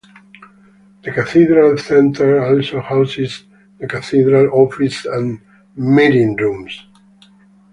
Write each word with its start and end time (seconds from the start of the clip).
The 1.03 1.11
Cathedral 1.11 1.77
Centre 1.77 2.43
also 2.43 2.79
houses 2.81 3.43
the 3.77 3.85
cathedral 3.85 4.49
offices 4.51 5.05
and 5.05 5.39
meeting 5.75 6.35
rooms. 6.37 6.87